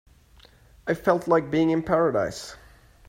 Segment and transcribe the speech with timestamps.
[0.87, 2.55] I felt like being in paradise.